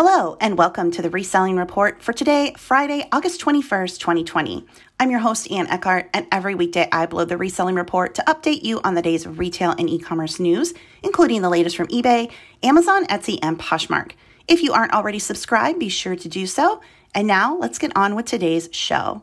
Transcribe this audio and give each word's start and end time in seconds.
Hello, 0.00 0.36
and 0.40 0.56
welcome 0.56 0.92
to 0.92 1.02
the 1.02 1.10
Reselling 1.10 1.56
Report 1.56 2.00
for 2.04 2.12
today, 2.12 2.54
Friday, 2.56 3.08
August 3.10 3.40
21st, 3.40 3.98
2020. 3.98 4.64
I'm 5.00 5.10
your 5.10 5.18
host, 5.18 5.50
Ann 5.50 5.66
Eckhart, 5.66 6.08
and 6.14 6.24
every 6.30 6.54
weekday 6.54 6.88
I 6.92 7.04
upload 7.04 7.26
the 7.26 7.36
Reselling 7.36 7.74
Report 7.74 8.14
to 8.14 8.22
update 8.22 8.62
you 8.62 8.80
on 8.84 8.94
the 8.94 9.02
day's 9.02 9.26
of 9.26 9.40
retail 9.40 9.72
and 9.72 9.90
e 9.90 9.98
commerce 9.98 10.38
news, 10.38 10.72
including 11.02 11.42
the 11.42 11.50
latest 11.50 11.76
from 11.76 11.88
eBay, 11.88 12.30
Amazon, 12.62 13.06
Etsy, 13.06 13.40
and 13.42 13.58
Poshmark. 13.58 14.12
If 14.46 14.62
you 14.62 14.72
aren't 14.72 14.92
already 14.92 15.18
subscribed, 15.18 15.80
be 15.80 15.88
sure 15.88 16.14
to 16.14 16.28
do 16.28 16.46
so. 16.46 16.80
And 17.12 17.26
now 17.26 17.56
let's 17.56 17.80
get 17.80 17.90
on 17.96 18.14
with 18.14 18.26
today's 18.26 18.68
show. 18.70 19.22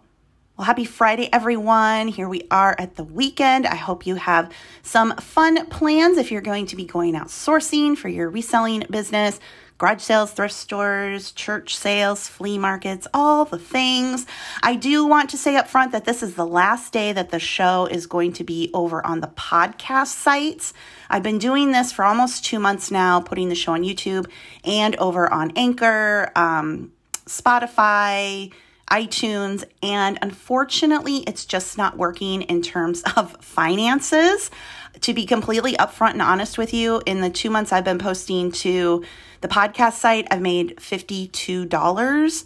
Well, 0.57 0.65
happy 0.65 0.83
Friday, 0.83 1.29
everyone. 1.31 2.09
Here 2.09 2.27
we 2.27 2.47
are 2.51 2.75
at 2.77 2.95
the 2.95 3.03
weekend. 3.05 3.65
I 3.65 3.75
hope 3.75 4.05
you 4.05 4.15
have 4.15 4.51
some 4.83 5.15
fun 5.15 5.67
plans 5.67 6.17
if 6.17 6.31
you're 6.31 6.41
going 6.41 6.65
to 6.67 6.75
be 6.75 6.83
going 6.83 7.15
out 7.15 7.27
sourcing 7.27 7.97
for 7.97 8.09
your 8.09 8.29
reselling 8.29 8.85
business 8.89 9.39
garage 9.77 10.01
sales, 10.01 10.31
thrift 10.31 10.53
stores, 10.53 11.31
church 11.31 11.75
sales, 11.75 12.27
flea 12.27 12.57
markets, 12.57 13.07
all 13.13 13.45
the 13.45 13.59
things. 13.59 14.25
I 14.63 14.75
do 14.75 15.05
want 15.05 15.29
to 15.31 15.37
say 15.37 15.55
up 15.57 15.67
front 15.67 15.91
that 15.91 16.05
this 16.05 16.23
is 16.23 16.35
the 16.35 16.45
last 16.45 16.93
day 16.93 17.11
that 17.13 17.31
the 17.31 17.39
show 17.39 17.85
is 17.85 18.07
going 18.07 18.33
to 18.33 18.43
be 18.43 18.69
over 18.73 19.05
on 19.05 19.19
the 19.19 19.27
podcast 19.27 20.07
sites. 20.07 20.73
I've 21.09 21.23
been 21.23 21.39
doing 21.39 21.71
this 21.71 21.91
for 21.91 22.05
almost 22.05 22.45
two 22.45 22.59
months 22.59 22.89
now, 22.89 23.19
putting 23.19 23.49
the 23.49 23.55
show 23.55 23.73
on 23.73 23.83
YouTube 23.83 24.29
and 24.63 24.95
over 24.95 25.31
on 25.31 25.51
Anchor, 25.55 26.31
um, 26.35 26.91
Spotify, 27.25 28.51
iTunes, 28.89 29.63
and 29.81 30.19
unfortunately, 30.21 31.17
it's 31.27 31.45
just 31.45 31.77
not 31.77 31.97
working 31.97 32.43
in 32.43 32.61
terms 32.61 33.03
of 33.15 33.35
finances. 33.41 34.51
To 35.01 35.13
be 35.13 35.25
completely 35.25 35.73
upfront 35.73 36.11
and 36.11 36.21
honest 36.21 36.57
with 36.57 36.73
you, 36.73 37.01
in 37.05 37.21
the 37.21 37.29
two 37.29 37.49
months 37.49 37.73
I've 37.73 37.83
been 37.83 37.99
posting 37.99 38.51
to 38.53 39.03
the 39.41 39.47
podcast 39.47 39.93
site, 39.93 40.27
I've 40.31 40.41
made 40.41 40.77
$52. 40.77 42.45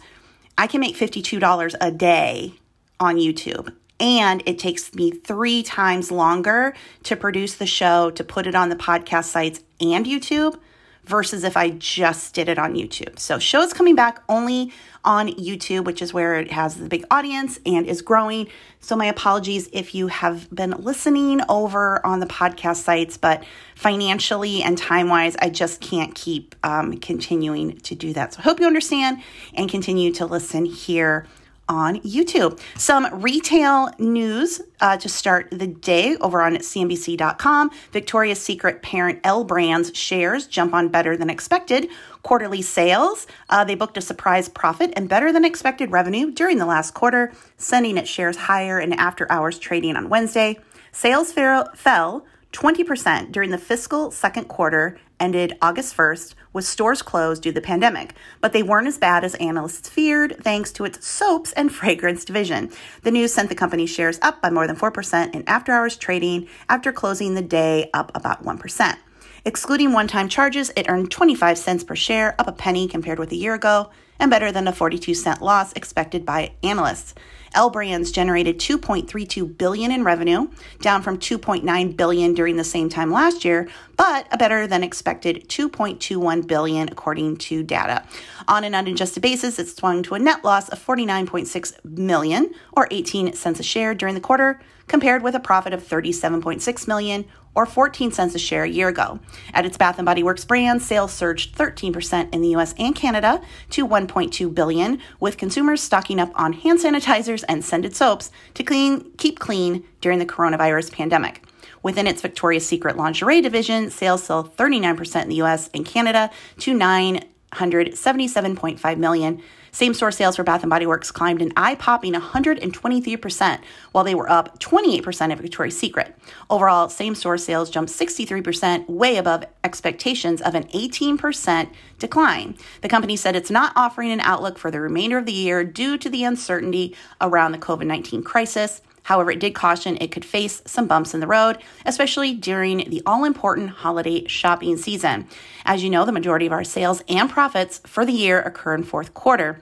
I 0.58 0.66
can 0.66 0.80
make 0.80 0.96
$52 0.96 1.74
a 1.80 1.90
day 1.90 2.54
on 2.98 3.16
YouTube. 3.16 3.72
And 4.00 4.42
it 4.46 4.58
takes 4.58 4.94
me 4.94 5.10
three 5.10 5.62
times 5.62 6.10
longer 6.10 6.74
to 7.04 7.16
produce 7.16 7.54
the 7.54 7.66
show, 7.66 8.10
to 8.10 8.24
put 8.24 8.46
it 8.46 8.54
on 8.54 8.70
the 8.70 8.76
podcast 8.76 9.24
sites 9.24 9.62
and 9.80 10.06
YouTube 10.06 10.58
versus 11.04 11.44
if 11.44 11.56
I 11.56 11.70
just 11.70 12.34
did 12.34 12.48
it 12.48 12.58
on 12.58 12.74
YouTube. 12.74 13.18
So, 13.18 13.38
shows 13.38 13.72
coming 13.72 13.94
back 13.94 14.22
only 14.28 14.72
on 15.04 15.28
YouTube, 15.28 15.84
which 15.84 16.02
is 16.02 16.12
where 16.12 16.38
it 16.38 16.50
has 16.52 16.76
the 16.76 16.88
big 16.88 17.04
audience 17.10 17.58
and 17.64 17.86
is 17.86 18.02
growing. 18.02 18.48
So, 18.80 18.96
my 18.96 19.06
apologies 19.06 19.68
if 19.72 19.94
you 19.94 20.08
have 20.08 20.48
been 20.54 20.72
listening 20.72 21.40
over 21.48 22.04
on 22.04 22.20
the 22.20 22.26
podcast 22.26 22.82
sites, 22.82 23.16
but 23.16 23.44
financially 23.74 24.62
and 24.62 24.76
time 24.76 25.08
wise, 25.08 25.36
I 25.40 25.50
just 25.50 25.80
can't 25.80 26.14
keep 26.14 26.54
um, 26.62 26.98
continuing 26.98 27.78
to 27.78 27.94
do 27.94 28.12
that. 28.12 28.34
So, 28.34 28.40
I 28.40 28.42
hope 28.42 28.60
you 28.60 28.66
understand 28.66 29.22
and 29.54 29.68
continue 29.70 30.12
to 30.14 30.26
listen 30.26 30.64
here 30.64 31.26
on 31.70 32.00
YouTube. 32.00 32.60
Some 32.76 33.08
retail 33.22 33.90
news 33.98 34.60
uh, 34.80 34.96
to 34.96 35.08
start 35.08 35.48
the 35.52 35.68
day 35.68 36.16
over 36.16 36.42
on 36.42 36.56
CNBC.com. 36.56 37.70
Victoria's 37.92 38.42
Secret 38.42 38.82
parent 38.82 39.20
L 39.22 39.44
Brands 39.44 39.96
shares 39.96 40.48
jump 40.48 40.74
on 40.74 40.88
better 40.88 41.16
than 41.16 41.30
expected. 41.30 41.88
Quarterly 42.22 42.60
sales, 42.60 43.26
uh, 43.48 43.62
they 43.64 43.76
booked 43.76 43.96
a 43.96 44.02
surprise 44.02 44.48
profit 44.48 44.92
and 44.96 45.08
better 45.08 45.32
than 45.32 45.44
expected 45.44 45.92
revenue 45.92 46.32
during 46.32 46.58
the 46.58 46.66
last 46.66 46.92
quarter, 46.92 47.32
sending 47.56 47.96
its 47.96 48.10
shares 48.10 48.36
higher 48.36 48.80
in 48.80 48.92
after 48.94 49.30
hours 49.30 49.58
trading 49.58 49.96
on 49.96 50.08
Wednesday. 50.08 50.58
Sales 50.90 51.32
fell 51.32 52.26
20% 52.52 53.30
during 53.30 53.50
the 53.50 53.58
fiscal 53.58 54.10
second 54.10 54.46
quarter 54.46 54.98
ended 55.20 55.56
August 55.62 55.96
1st, 55.96 56.34
with 56.52 56.64
stores 56.64 57.02
closed 57.02 57.42
due 57.42 57.50
to 57.50 57.54
the 57.54 57.64
pandemic, 57.64 58.14
but 58.40 58.52
they 58.52 58.62
weren't 58.62 58.88
as 58.88 58.98
bad 58.98 59.22
as 59.22 59.34
analysts 59.36 59.88
feared 59.88 60.36
thanks 60.42 60.72
to 60.72 60.84
its 60.84 61.06
soaps 61.06 61.52
and 61.52 61.72
fragrance 61.74 62.24
division. 62.24 62.70
The 63.02 63.10
news 63.10 63.32
sent 63.32 63.48
the 63.48 63.54
company's 63.54 63.90
shares 63.90 64.18
up 64.22 64.42
by 64.42 64.50
more 64.50 64.66
than 64.66 64.76
4% 64.76 65.34
in 65.34 65.44
after 65.46 65.72
hours 65.72 65.96
trading 65.96 66.48
after 66.68 66.92
closing 66.92 67.34
the 67.34 67.42
day 67.42 67.90
up 67.94 68.10
about 68.14 68.44
1%. 68.44 68.96
Excluding 69.44 69.92
one 69.92 70.08
time 70.08 70.28
charges, 70.28 70.70
it 70.76 70.88
earned 70.88 71.10
25 71.10 71.56
cents 71.56 71.84
per 71.84 71.96
share, 71.96 72.34
up 72.38 72.48
a 72.48 72.52
penny 72.52 72.88
compared 72.88 73.18
with 73.18 73.32
a 73.32 73.36
year 73.36 73.54
ago, 73.54 73.90
and 74.20 74.30
better 74.30 74.52
than 74.52 74.64
the 74.64 74.72
42 74.72 75.14
cent 75.14 75.42
loss 75.42 75.72
expected 75.72 76.24
by 76.24 76.52
analysts. 76.62 77.14
L 77.54 77.68
Brands 77.68 78.12
generated 78.12 78.60
2.32 78.60 79.58
billion 79.58 79.90
in 79.90 80.04
revenue, 80.04 80.48
down 80.80 81.02
from 81.02 81.18
2.9 81.18 81.96
billion 81.96 82.32
during 82.32 82.56
the 82.56 82.62
same 82.62 82.88
time 82.88 83.10
last 83.10 83.44
year, 83.44 83.68
but 83.96 84.28
a 84.30 84.38
better 84.38 84.68
than 84.68 84.84
expected 84.84 85.48
2.21 85.48 86.46
billion 86.46 86.88
according 86.88 87.36
to 87.38 87.64
data. 87.64 88.04
On 88.46 88.62
an 88.62 88.74
unadjusted 88.74 89.22
basis, 89.22 89.58
it 89.58 89.68
swung 89.68 90.04
to 90.04 90.14
a 90.14 90.18
net 90.20 90.44
loss 90.44 90.68
of 90.68 90.84
49.6 90.84 91.84
million 91.84 92.54
or 92.72 92.86
18 92.92 93.32
cents 93.32 93.58
a 93.58 93.64
share 93.64 93.94
during 93.94 94.14
the 94.14 94.20
quarter, 94.20 94.60
compared 94.86 95.22
with 95.22 95.34
a 95.34 95.40
profit 95.40 95.72
of 95.72 95.82
37.6 95.82 96.86
million 96.86 97.24
or 97.54 97.66
14 97.66 98.12
cents 98.12 98.34
a 98.34 98.38
share 98.38 98.64
a 98.64 98.68
year 98.68 98.88
ago. 98.88 99.20
At 99.52 99.66
its 99.66 99.76
Bath 99.76 99.98
and 99.98 100.06
Body 100.06 100.22
Works 100.22 100.44
brand, 100.44 100.82
sales 100.82 101.12
surged 101.12 101.56
13% 101.56 102.32
in 102.32 102.40
the 102.40 102.54
US 102.56 102.74
and 102.78 102.94
Canada 102.94 103.42
to 103.70 103.84
1.2 103.86 104.54
billion, 104.54 105.00
with 105.18 105.36
consumers 105.36 105.82
stocking 105.82 106.20
up 106.20 106.30
on 106.34 106.52
hand 106.52 106.78
sanitizers 106.78 107.44
and 107.48 107.64
scented 107.64 107.96
soaps 107.96 108.30
to 108.54 108.62
clean 108.62 109.10
keep 109.16 109.38
clean 109.38 109.84
during 110.00 110.18
the 110.18 110.26
coronavirus 110.26 110.92
pandemic. 110.92 111.42
Within 111.82 112.06
its 112.06 112.22
Victoria's 112.22 112.66
Secret 112.66 112.96
lingerie 112.96 113.40
division, 113.40 113.90
sales 113.90 114.26
fell 114.26 114.44
39% 114.44 115.22
in 115.22 115.28
the 115.28 115.42
US 115.42 115.70
and 115.72 115.86
Canada 115.86 116.30
to 116.58 116.76
977.5 116.76 118.98
million 118.98 119.42
same 119.72 119.94
store 119.94 120.10
sales 120.10 120.36
for 120.36 120.42
Bath 120.42 120.62
and 120.62 120.70
Body 120.70 120.86
Works 120.86 121.10
climbed 121.10 121.42
an 121.42 121.52
eye 121.56 121.74
popping 121.74 122.14
123%, 122.14 123.60
while 123.92 124.04
they 124.04 124.14
were 124.14 124.30
up 124.30 124.58
28% 124.58 125.32
at 125.32 125.38
Victoria's 125.38 125.78
Secret. 125.78 126.14
Overall, 126.48 126.88
same 126.88 127.14
store 127.14 127.38
sales 127.38 127.70
jumped 127.70 127.92
63%, 127.92 128.88
way 128.88 129.16
above 129.16 129.44
expectations 129.64 130.40
of 130.42 130.54
an 130.54 130.64
18% 130.68 131.70
decline. 131.98 132.56
The 132.82 132.88
company 132.88 133.16
said 133.16 133.36
it's 133.36 133.50
not 133.50 133.72
offering 133.76 134.10
an 134.10 134.20
outlook 134.20 134.58
for 134.58 134.70
the 134.70 134.80
remainder 134.80 135.18
of 135.18 135.26
the 135.26 135.32
year 135.32 135.64
due 135.64 135.98
to 135.98 136.08
the 136.08 136.24
uncertainty 136.24 136.96
around 137.20 137.52
the 137.52 137.58
COVID 137.58 137.86
19 137.86 138.22
crisis. 138.22 138.82
However, 139.02 139.30
it 139.30 139.40
did 139.40 139.54
caution 139.54 139.96
it 140.00 140.12
could 140.12 140.24
face 140.24 140.62
some 140.66 140.86
bumps 140.86 141.14
in 141.14 141.20
the 141.20 141.26
road, 141.26 141.58
especially 141.84 142.34
during 142.34 142.88
the 142.90 143.02
all 143.06 143.24
important 143.24 143.70
holiday 143.70 144.26
shopping 144.26 144.76
season. 144.76 145.26
As 145.64 145.82
you 145.82 145.90
know, 145.90 146.04
the 146.04 146.12
majority 146.12 146.46
of 146.46 146.52
our 146.52 146.64
sales 146.64 147.02
and 147.08 147.28
profits 147.28 147.80
for 147.86 148.04
the 148.04 148.12
year 148.12 148.40
occur 148.40 148.74
in 148.74 148.82
fourth 148.82 149.14
quarter. 149.14 149.60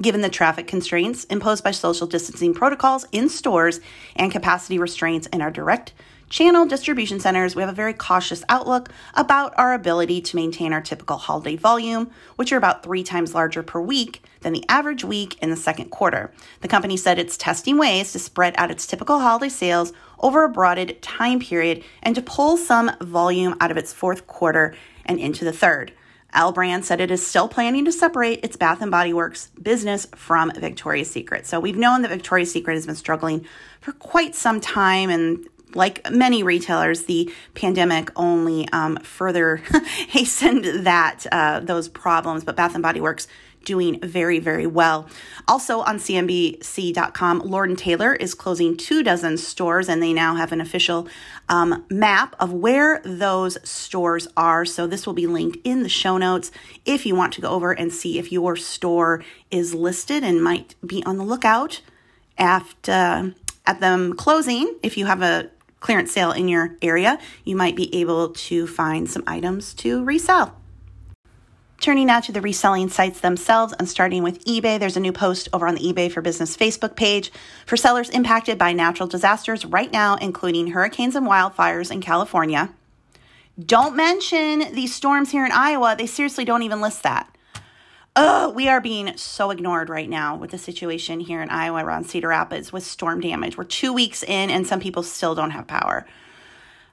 Given 0.00 0.22
the 0.22 0.30
traffic 0.30 0.66
constraints 0.66 1.24
imposed 1.24 1.62
by 1.62 1.72
social 1.72 2.06
distancing 2.06 2.54
protocols 2.54 3.06
in 3.12 3.28
stores 3.28 3.80
and 4.16 4.32
capacity 4.32 4.78
restraints 4.78 5.26
in 5.26 5.42
our 5.42 5.50
direct 5.50 5.92
channel 6.32 6.64
distribution 6.64 7.20
centers, 7.20 7.54
we 7.54 7.60
have 7.60 7.68
a 7.68 7.74
very 7.74 7.92
cautious 7.92 8.42
outlook 8.48 8.88
about 9.14 9.52
our 9.58 9.74
ability 9.74 10.22
to 10.22 10.34
maintain 10.34 10.72
our 10.72 10.80
typical 10.80 11.18
holiday 11.18 11.56
volume, 11.56 12.10
which 12.36 12.50
are 12.52 12.56
about 12.56 12.82
three 12.82 13.04
times 13.04 13.34
larger 13.34 13.62
per 13.62 13.78
week 13.78 14.24
than 14.40 14.54
the 14.54 14.64
average 14.68 15.04
week 15.04 15.38
in 15.42 15.50
the 15.50 15.56
second 15.56 15.90
quarter. 15.90 16.32
The 16.62 16.68
company 16.68 16.96
said 16.96 17.18
it's 17.18 17.36
testing 17.36 17.76
ways 17.76 18.12
to 18.12 18.18
spread 18.18 18.54
out 18.56 18.70
its 18.70 18.86
typical 18.86 19.20
holiday 19.20 19.50
sales 19.50 19.92
over 20.18 20.42
a 20.42 20.48
broadened 20.48 21.00
time 21.02 21.38
period 21.38 21.84
and 22.02 22.14
to 22.14 22.22
pull 22.22 22.56
some 22.56 22.90
volume 23.02 23.54
out 23.60 23.70
of 23.70 23.76
its 23.76 23.92
fourth 23.92 24.26
quarter 24.26 24.74
and 25.04 25.20
into 25.20 25.44
the 25.44 25.52
third. 25.52 25.92
L 26.32 26.50
Brand 26.50 26.86
said 26.86 27.02
it 27.02 27.10
is 27.10 27.26
still 27.26 27.46
planning 27.46 27.84
to 27.84 27.92
separate 27.92 28.42
its 28.42 28.56
Bath 28.56 28.80
and 28.80 28.90
Body 28.90 29.12
Works 29.12 29.48
business 29.60 30.06
from 30.16 30.50
Victoria's 30.52 31.10
Secret. 31.10 31.46
So 31.46 31.60
we've 31.60 31.76
known 31.76 32.00
that 32.00 32.08
Victoria's 32.08 32.50
Secret 32.50 32.72
has 32.72 32.86
been 32.86 32.94
struggling 32.94 33.44
for 33.82 33.92
quite 33.92 34.34
some 34.34 34.58
time 34.58 35.10
and 35.10 35.46
like 35.74 36.10
many 36.10 36.42
retailers, 36.42 37.04
the 37.04 37.32
pandemic 37.54 38.10
only 38.16 38.68
um, 38.70 38.96
further 38.98 39.56
hastened 40.08 40.86
that 40.86 41.26
uh, 41.32 41.60
those 41.60 41.88
problems. 41.88 42.44
But 42.44 42.56
Bath 42.56 42.74
and 42.74 42.82
Body 42.82 43.00
Works 43.00 43.26
doing 43.64 44.00
very, 44.00 44.38
very 44.38 44.66
well. 44.66 45.08
Also 45.48 45.80
on 45.80 45.98
CNBC.com, 45.98 47.40
Lord 47.40 47.76
& 47.76 47.78
Taylor 47.78 48.14
is 48.14 48.34
closing 48.34 48.76
two 48.76 49.02
dozen 49.02 49.36
stores 49.36 49.88
and 49.88 50.02
they 50.02 50.12
now 50.12 50.34
have 50.34 50.52
an 50.52 50.60
official 50.60 51.08
um, 51.48 51.84
map 51.90 52.34
of 52.40 52.52
where 52.52 53.00
those 53.04 53.58
stores 53.68 54.28
are. 54.36 54.64
So 54.64 54.86
this 54.86 55.06
will 55.06 55.14
be 55.14 55.26
linked 55.26 55.58
in 55.64 55.82
the 55.82 55.88
show 55.88 56.18
notes 56.18 56.50
if 56.84 57.06
you 57.06 57.14
want 57.14 57.32
to 57.34 57.40
go 57.40 57.48
over 57.48 57.72
and 57.72 57.92
see 57.92 58.18
if 58.18 58.32
your 58.32 58.56
store 58.56 59.22
is 59.50 59.74
listed 59.74 60.24
and 60.24 60.42
might 60.42 60.74
be 60.84 61.02
on 61.04 61.16
the 61.16 61.24
lookout 61.24 61.82
after 62.38 63.34
at 63.64 63.80
them 63.80 64.14
closing. 64.14 64.74
If 64.82 64.96
you 64.96 65.06
have 65.06 65.22
a 65.22 65.50
clearance 65.82 66.12
sale 66.12 66.32
in 66.32 66.48
your 66.48 66.76
area, 66.80 67.18
you 67.44 67.56
might 67.56 67.76
be 67.76 67.94
able 67.94 68.30
to 68.30 68.66
find 68.66 69.10
some 69.10 69.24
items 69.26 69.74
to 69.74 70.02
resell. 70.04 70.56
Turning 71.80 72.06
now 72.06 72.20
to 72.20 72.30
the 72.30 72.40
reselling 72.40 72.88
sites 72.88 73.18
themselves 73.18 73.74
and 73.76 73.88
starting 73.88 74.22
with 74.22 74.44
eBay, 74.44 74.78
there's 74.78 74.96
a 74.96 75.00
new 75.00 75.12
post 75.12 75.48
over 75.52 75.66
on 75.66 75.74
the 75.74 75.80
eBay 75.80 76.10
for 76.10 76.22
Business 76.22 76.56
Facebook 76.56 76.94
page 76.94 77.32
for 77.66 77.76
sellers 77.76 78.08
impacted 78.10 78.56
by 78.56 78.72
natural 78.72 79.08
disasters 79.08 79.64
right 79.66 79.92
now, 79.92 80.14
including 80.14 80.68
hurricanes 80.68 81.16
and 81.16 81.26
wildfires 81.26 81.90
in 81.90 82.00
California. 82.00 82.72
Don't 83.58 83.96
mention 83.96 84.72
these 84.74 84.94
storms 84.94 85.32
here 85.32 85.44
in 85.44 85.50
Iowa. 85.50 85.96
They 85.98 86.06
seriously 86.06 86.44
don't 86.44 86.62
even 86.62 86.80
list 86.80 87.02
that. 87.02 87.31
Oh, 88.14 88.50
we 88.50 88.68
are 88.68 88.80
being 88.80 89.16
so 89.16 89.50
ignored 89.50 89.88
right 89.88 90.08
now 90.08 90.36
with 90.36 90.50
the 90.50 90.58
situation 90.58 91.18
here 91.20 91.40
in 91.40 91.48
Iowa 91.48 91.82
around 91.82 92.04
Cedar 92.04 92.28
Rapids 92.28 92.70
with 92.70 92.84
storm 92.84 93.20
damage. 93.22 93.56
We're 93.56 93.64
two 93.64 93.92
weeks 93.92 94.22
in 94.22 94.50
and 94.50 94.66
some 94.66 94.80
people 94.80 95.02
still 95.02 95.34
don't 95.34 95.52
have 95.52 95.66
power. 95.66 96.06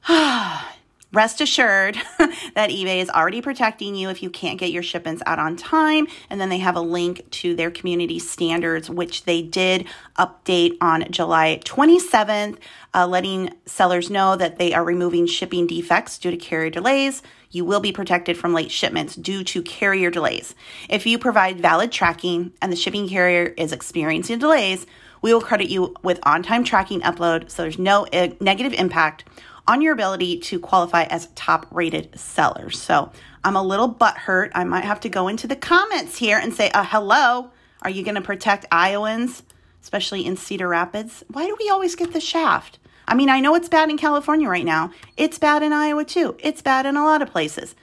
Rest 1.12 1.42
assured 1.42 1.96
that 2.54 2.70
eBay 2.70 3.02
is 3.02 3.10
already 3.10 3.42
protecting 3.42 3.96
you 3.96 4.10
if 4.10 4.22
you 4.22 4.30
can't 4.30 4.60
get 4.60 4.72
your 4.72 4.84
shipments 4.84 5.24
out 5.26 5.40
on 5.40 5.56
time. 5.56 6.08
And 6.30 6.40
then 6.40 6.50
they 6.50 6.60
have 6.60 6.76
a 6.76 6.82
link 6.82 7.30
to 7.32 7.56
their 7.56 7.72
community 7.72 8.20
standards, 8.20 8.92
which 8.92 9.24
they 9.24 9.42
did 9.42 9.88
update 10.20 10.78
on 10.82 11.12
July 11.12 11.62
27th, 11.66 12.58
uh, 12.94 13.08
letting 13.08 13.52
sellers 13.66 14.12
know 14.12 14.36
that 14.36 14.60
they 14.60 14.74
are 14.74 14.84
removing 14.84 15.26
shipping 15.26 15.66
defects 15.66 16.20
due 16.20 16.32
to 16.32 16.38
carrier 16.38 16.70
delays 16.70 17.24
you 17.52 17.66
will 17.66 17.80
be 17.80 17.92
protected 17.92 18.38
from 18.38 18.54
late 18.54 18.72
shipments 18.72 19.16
due 19.16 19.44
to 19.44 19.62
carrier 19.62 20.12
delays. 20.12 20.54
If 20.88 21.06
you 21.06 21.18
provide 21.18 21.60
valid 21.60 21.92
tracking 21.92 22.54
and 22.62 22.72
the 22.72 22.76
shipping 22.76 23.10
carrier 23.10 23.54
is 23.58 23.72
experiencing 23.72 24.40
delays, 24.40 24.86
we 25.22 25.34
will 25.34 25.42
credit 25.42 25.70
you 25.70 25.96
with 26.04 26.20
on 26.24 26.44
time 26.44 26.64
tracking 26.64 27.02
upload 27.02 27.50
so 27.50 27.64
there's 27.64 27.80
no 27.80 28.06
uh, 28.14 28.30
negative 28.40 28.74
impact 28.74 29.26
on 29.69 29.83
your 29.83 29.94
ability 29.94 30.39
to 30.39 30.60
qualify 30.60 31.04
as 31.04 31.27
top 31.36 31.68
rated 31.69 32.19
seller. 32.19 32.71
So 32.71 33.12
I'm 33.44 33.56
a 33.56 33.62
little 33.62 33.94
butthurt. 33.94 34.50
I 34.56 34.63
might 34.63 34.83
have 34.83 35.00
to 35.01 35.10
go 35.10 35.27
into 35.27 35.45
the 35.45 35.56
comments 35.56 36.18
here 36.18 36.39
and 36.39 36.51
say, 36.51 36.71
uh, 36.71 36.83
hello, 36.83 37.51
are 37.83 37.89
you 37.92 38.04
going 38.04 38.16
to 38.16 38.21
protect 38.21 38.66
Iowans, 38.71 39.44
especially 39.83 40.25
in 40.25 40.38
Cedar 40.38 40.68
Rapids? 40.68 41.24
Why 41.27 41.45
do 41.45 41.56
we 41.60 41.69
always 41.69 41.95
get 41.95 42.13
the 42.13 42.19
shaft? 42.19 42.80
I 43.07 43.13
mean, 43.13 43.30
I 43.30 43.42
know 43.42 43.54
it's 43.54 43.69
bad 43.69 43.92
in 43.92 43.98
California 43.98 44.50
right 44.50 44.66
now. 44.66 44.92
It's 45.18 45.38
bad 45.38 45.62
in 45.62 45.72
Iowa 45.72 46.04
too. 46.04 46.36
It's 46.39 46.63
bad 46.63 46.88
in 46.88 46.98
a 46.98 47.04
lot 47.04 47.22
of 47.22 47.30
places. 47.30 47.75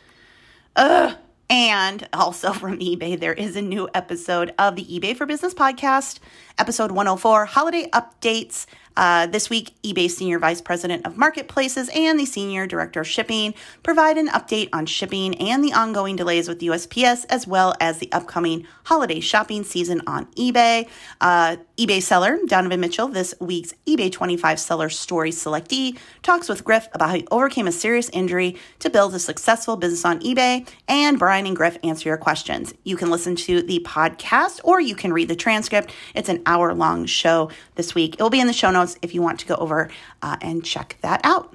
Ugh. 0.74 1.16
And 1.48 2.08
also 2.12 2.52
from 2.52 2.78
eBay, 2.80 3.18
there 3.18 3.32
is 3.32 3.54
a 3.54 3.62
new 3.62 3.88
episode 3.94 4.52
of 4.58 4.74
the 4.74 4.84
eBay 4.84 5.16
for 5.16 5.24
Business 5.24 5.54
podcast, 5.54 6.18
episode 6.58 6.90
104, 6.90 7.44
holiday 7.46 7.88
updates. 7.90 8.66
Uh, 8.96 9.26
this 9.26 9.50
week, 9.50 9.74
eBay 9.82 10.10
Senior 10.10 10.38
Vice 10.38 10.62
President 10.62 11.04
of 11.04 11.18
Marketplaces 11.18 11.90
and 11.94 12.18
the 12.18 12.24
Senior 12.24 12.66
Director 12.66 13.00
of 13.00 13.06
Shipping 13.06 13.52
provide 13.82 14.16
an 14.16 14.28
update 14.28 14.70
on 14.72 14.86
shipping 14.86 15.34
and 15.34 15.62
the 15.62 15.74
ongoing 15.74 16.16
delays 16.16 16.48
with 16.48 16.60
USPS, 16.60 17.26
as 17.28 17.46
well 17.46 17.74
as 17.78 17.98
the 17.98 18.10
upcoming 18.12 18.66
holiday 18.84 19.20
shopping 19.20 19.64
season 19.64 20.00
on 20.06 20.24
eBay. 20.32 20.88
Uh, 21.20 21.56
eBay 21.76 22.00
seller 22.00 22.38
Donovan 22.46 22.80
Mitchell, 22.80 23.08
this 23.08 23.34
week's 23.38 23.74
eBay 23.86 24.10
25 24.10 24.58
seller 24.58 24.88
story 24.88 25.30
selectee, 25.30 25.98
talks 26.22 26.48
with 26.48 26.64
Griff 26.64 26.88
about 26.94 27.10
how 27.10 27.16
he 27.16 27.26
overcame 27.30 27.66
a 27.66 27.72
serious 27.72 28.08
injury 28.14 28.56
to 28.78 28.88
build 28.88 29.14
a 29.14 29.18
successful 29.18 29.76
business 29.76 30.06
on 30.06 30.20
eBay, 30.20 30.66
and 30.88 31.18
Brian 31.18 31.44
and 31.44 31.54
Griff 31.54 31.76
answer 31.84 32.08
your 32.08 32.16
questions. 32.16 32.72
You 32.84 32.96
can 32.96 33.10
listen 33.10 33.36
to 33.36 33.60
the 33.60 33.80
podcast 33.80 34.60
or 34.64 34.80
you 34.80 34.94
can 34.94 35.12
read 35.12 35.28
the 35.28 35.36
transcript. 35.36 35.92
It's 36.14 36.30
an 36.30 36.42
hour 36.46 36.72
long 36.74 37.06
show 37.06 37.50
this 37.74 37.94
week. 37.94 38.14
It 38.14 38.22
will 38.22 38.30
be 38.30 38.40
in 38.40 38.46
the 38.46 38.52
show 38.52 38.70
notes 38.70 38.96
if 39.02 39.14
you 39.14 39.22
want 39.22 39.40
to 39.40 39.46
go 39.46 39.56
over 39.56 39.90
uh, 40.22 40.36
and 40.40 40.64
check 40.64 40.96
that 41.02 41.20
out. 41.24 41.54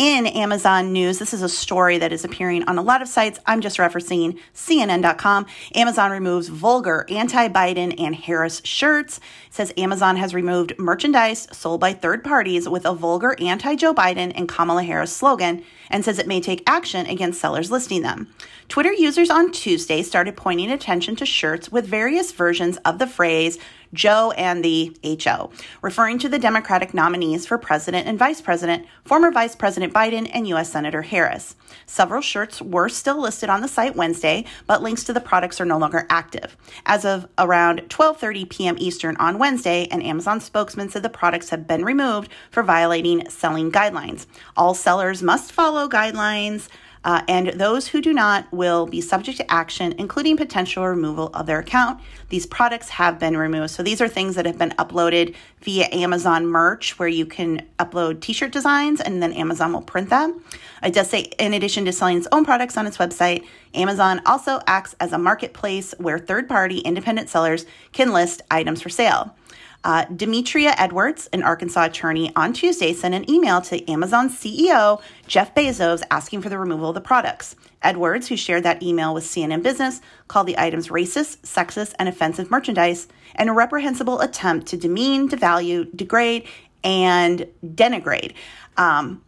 In 0.00 0.26
Amazon 0.28 0.94
news, 0.94 1.18
this 1.18 1.34
is 1.34 1.42
a 1.42 1.48
story 1.50 1.98
that 1.98 2.10
is 2.10 2.24
appearing 2.24 2.62
on 2.62 2.78
a 2.78 2.82
lot 2.82 3.02
of 3.02 3.08
sites. 3.08 3.38
I'm 3.44 3.60
just 3.60 3.76
referencing 3.76 4.38
CNN.com. 4.54 5.44
Amazon 5.74 6.10
removes 6.10 6.48
vulgar 6.48 7.04
anti 7.10 7.48
Biden 7.48 7.94
and 8.00 8.14
Harris 8.14 8.62
shirts. 8.64 9.18
It 9.18 9.52
says 9.52 9.74
Amazon 9.76 10.16
has 10.16 10.32
removed 10.32 10.72
merchandise 10.78 11.46
sold 11.54 11.82
by 11.82 11.92
third 11.92 12.24
parties 12.24 12.66
with 12.66 12.86
a 12.86 12.94
vulgar 12.94 13.36
anti 13.38 13.74
Joe 13.74 13.92
Biden 13.92 14.32
and 14.34 14.48
Kamala 14.48 14.84
Harris 14.84 15.14
slogan 15.14 15.64
and 15.90 16.02
says 16.02 16.18
it 16.18 16.26
may 16.26 16.40
take 16.40 16.62
action 16.66 17.04
against 17.04 17.38
sellers 17.38 17.70
listing 17.70 18.00
them. 18.00 18.32
Twitter 18.70 18.94
users 18.94 19.28
on 19.28 19.52
Tuesday 19.52 20.02
started 20.02 20.34
pointing 20.34 20.70
attention 20.70 21.14
to 21.16 21.26
shirts 21.26 21.70
with 21.70 21.86
various 21.86 22.32
versions 22.32 22.78
of 22.86 22.98
the 22.98 23.06
phrase 23.06 23.58
Joe 23.92 24.32
and 24.36 24.64
the 24.64 24.96
HO, 25.24 25.50
referring 25.82 26.18
to 26.20 26.28
the 26.28 26.38
Democratic 26.38 26.94
nominees 26.94 27.46
for 27.46 27.58
president 27.58 28.06
and 28.06 28.18
vice 28.18 28.40
president, 28.40 28.86
former 29.04 29.30
Vice 29.30 29.56
President 29.56 29.92
Biden 29.92 30.30
and 30.32 30.46
U.S. 30.48 30.70
Senator 30.70 31.02
Harris. 31.02 31.56
Several 31.86 32.20
shirts 32.20 32.62
were 32.62 32.88
still 32.88 33.20
listed 33.20 33.48
on 33.48 33.60
the 33.60 33.68
site 33.68 33.96
Wednesday, 33.96 34.44
but 34.66 34.82
links 34.82 35.04
to 35.04 35.12
the 35.12 35.20
products 35.20 35.60
are 35.60 35.64
no 35.64 35.78
longer 35.78 36.06
active. 36.08 36.56
As 36.86 37.04
of 37.04 37.28
around 37.38 37.80
12:30 37.88 38.48
p.m. 38.48 38.76
Eastern 38.78 39.16
on 39.16 39.38
Wednesday, 39.38 39.86
an 39.90 40.02
Amazon 40.02 40.40
spokesman 40.40 40.88
said 40.88 41.02
the 41.02 41.08
products 41.08 41.50
have 41.50 41.66
been 41.66 41.84
removed 41.84 42.30
for 42.50 42.62
violating 42.62 43.28
selling 43.28 43.72
guidelines. 43.72 44.26
All 44.56 44.74
sellers 44.74 45.22
must 45.22 45.52
follow 45.52 45.88
guidelines 45.88 46.68
uh, 47.02 47.22
and 47.28 47.48
those 47.48 47.88
who 47.88 48.00
do 48.00 48.12
not 48.12 48.50
will 48.52 48.86
be 48.86 49.00
subject 49.00 49.38
to 49.38 49.50
action, 49.50 49.94
including 49.98 50.36
potential 50.36 50.86
removal 50.86 51.28
of 51.32 51.46
their 51.46 51.58
account. 51.58 52.00
These 52.28 52.46
products 52.46 52.90
have 52.90 53.18
been 53.18 53.36
removed. 53.36 53.70
So 53.70 53.82
these 53.82 54.00
are 54.00 54.08
things 54.08 54.34
that 54.34 54.44
have 54.44 54.58
been 54.58 54.70
uploaded 54.72 55.34
via 55.60 55.88
Amazon 55.92 56.46
merch, 56.46 56.98
where 56.98 57.08
you 57.08 57.24
can 57.24 57.66
upload 57.78 58.20
t 58.20 58.32
shirt 58.32 58.52
designs 58.52 59.00
and 59.00 59.22
then 59.22 59.32
Amazon 59.32 59.72
will 59.72 59.82
print 59.82 60.10
them. 60.10 60.42
It 60.82 60.92
does 60.92 61.08
say, 61.08 61.20
in 61.38 61.54
addition 61.54 61.84
to 61.86 61.92
selling 61.92 62.18
its 62.18 62.28
own 62.32 62.44
products 62.44 62.76
on 62.76 62.86
its 62.86 62.98
website, 62.98 63.44
Amazon 63.74 64.20
also 64.26 64.60
acts 64.66 64.94
as 65.00 65.12
a 65.12 65.18
marketplace 65.18 65.94
where 65.98 66.18
third 66.18 66.48
party 66.48 66.78
independent 66.78 67.28
sellers 67.28 67.64
can 67.92 68.12
list 68.12 68.42
items 68.50 68.82
for 68.82 68.88
sale. 68.90 69.34
Uh, 69.82 70.04
Demetria 70.04 70.74
Edwards, 70.76 71.28
an 71.32 71.42
Arkansas 71.42 71.84
attorney, 71.84 72.30
on 72.36 72.52
Tuesday 72.52 72.92
sent 72.92 73.14
an 73.14 73.28
email 73.30 73.60
to 73.62 73.90
Amazon 73.90 74.28
CEO 74.28 75.00
Jeff 75.26 75.54
Bezos 75.54 76.02
asking 76.10 76.42
for 76.42 76.50
the 76.50 76.58
removal 76.58 76.90
of 76.90 76.94
the 76.94 77.00
products. 77.00 77.56
Edwards, 77.82 78.28
who 78.28 78.36
shared 78.36 78.62
that 78.64 78.82
email 78.82 79.14
with 79.14 79.24
CNN 79.24 79.62
Business, 79.62 80.02
called 80.28 80.46
the 80.46 80.58
items 80.58 80.88
racist, 80.88 81.38
sexist, 81.38 81.94
and 81.98 82.08
offensive 82.08 82.50
merchandise 82.50 83.08
and 83.34 83.48
a 83.48 83.52
reprehensible 83.52 84.20
attempt 84.20 84.66
to 84.68 84.76
demean, 84.76 85.28
devalue, 85.28 85.88
degrade, 85.96 86.46
and 86.84 87.46
denigrate 87.64 88.34
um, 88.76 89.22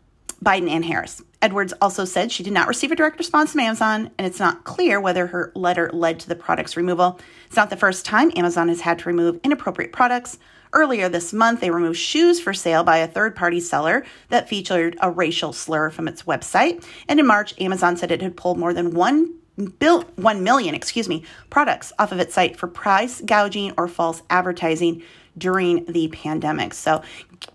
Biden 0.45 0.69
and 0.69 0.85
Harris. 0.85 1.23
Edwards 1.43 1.75
also 1.81 2.05
said 2.05 2.31
she 2.31 2.45
did 2.45 2.53
not 2.53 2.69
receive 2.69 2.93
a 2.93 2.97
direct 2.97 3.19
response 3.19 3.51
from 3.51 3.61
Amazon, 3.61 4.11
and 4.17 4.27
it's 4.27 4.39
not 4.39 4.63
clear 4.63 5.01
whether 5.01 5.27
her 5.27 5.51
letter 5.57 5.91
led 5.93 6.21
to 6.21 6.29
the 6.29 6.37
product's 6.37 6.77
removal. 6.77 7.19
It's 7.47 7.57
not 7.57 7.69
the 7.69 7.77
first 7.77 8.07
time 8.07 8.31
Amazon 8.37 8.69
has 8.69 8.81
had 8.81 9.01
to 9.01 9.09
remove 9.09 9.41
inappropriate 9.43 9.93
products. 9.93 10.39
Earlier 10.73 11.09
this 11.09 11.33
month, 11.33 11.61
they 11.61 11.71
removed 11.71 11.99
shoes 11.99 12.41
for 12.41 12.55
sale 12.55 12.85
by 12.85 12.99
a 12.99 13.09
third 13.09 13.35
party 13.35 13.61
seller 13.61 14.07
that 14.29 14.49
featured 14.49 14.97
a 15.03 15.11
racial 15.11 15.53
slur 15.53 15.91
from 15.91 16.09
its 16.09 16.23
website. 16.23 16.83
And 17.09 17.19
in 17.19 17.27
March, 17.27 17.61
Amazon 17.61 17.97
said 17.97 18.11
it 18.11 18.23
had 18.23 18.37
pulled 18.37 18.59
more 18.59 18.73
than 18.73 18.93
1 18.93 19.35
Bill 19.79 20.03
1 20.17 20.43
million, 20.43 20.75
excuse 20.75 21.11
me, 21.11 21.25
products 21.51 21.93
off 21.99 22.11
of 22.11 22.19
its 22.19 22.33
site 22.33 22.57
for 22.57 22.69
price 22.69 23.21
gouging 23.21 23.75
or 23.77 23.87
false 23.87 24.23
advertising 24.31 25.03
during 25.39 25.85
the 25.87 26.09
pandemic. 26.09 26.75
So, 26.75 27.03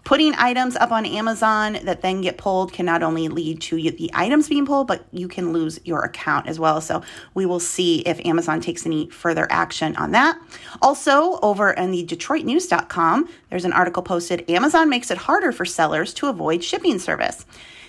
putting 0.03 0.33
items 0.35 0.75
up 0.75 0.91
on 0.91 1.05
Amazon 1.05 1.77
that 1.83 2.01
then 2.01 2.21
get 2.21 2.37
pulled 2.37 2.73
can 2.73 2.85
not 2.85 3.03
only 3.03 3.29
lead 3.29 3.61
to 3.61 3.75
the 3.75 4.09
items 4.13 4.49
being 4.49 4.65
pulled, 4.65 4.87
but 4.87 5.05
you 5.11 5.27
can 5.27 5.53
lose 5.53 5.79
your 5.85 6.01
account 6.01 6.47
as 6.47 6.59
well. 6.59 6.81
So, 6.81 7.01
we 7.33 7.45
will 7.45 7.59
see 7.59 7.99
if 8.01 8.19
Amazon 8.25 8.61
takes 8.61 8.85
any 8.85 9.09
further 9.09 9.47
action 9.49 9.95
on 9.95 10.11
that. 10.11 10.39
Also, 10.81 11.39
over 11.41 11.71
in 11.71 11.91
the 11.91 12.05
DetroitNews.com, 12.05 13.29
there's 13.49 13.65
an 13.65 13.73
article 13.73 14.03
posted 14.03 14.49
Amazon 14.49 14.89
makes 14.89 15.11
it 15.11 15.17
harder 15.17 15.51
for 15.51 15.65
sellers 15.65 16.13
to 16.15 16.27
avoid 16.27 16.63
shipping 16.63 16.99
service 16.99 17.45